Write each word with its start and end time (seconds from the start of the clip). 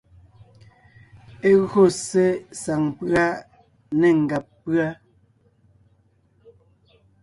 E 1.49 1.51
gÿo 1.69 1.83
ssé 1.97 2.25
saŋ 2.61 2.81
pʉ́a 2.97 3.27
né 3.99 4.07
ngàb 4.21 4.45
pʉ́a. 4.63 4.87